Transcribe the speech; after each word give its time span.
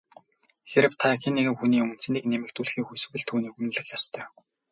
Хэрвээ 0.71 0.97
та 1.01 1.09
хэн 1.21 1.33
нэгэн 1.35 1.57
хүний 1.59 1.83
үнэ 1.83 1.99
цэнийг 2.03 2.25
нэмэгдүүлэхийг 2.27 2.85
хүсвэл 2.87 3.25
түүнийг 3.27 3.55
үнэлэх 3.57 3.87
ёстой. 3.97 4.23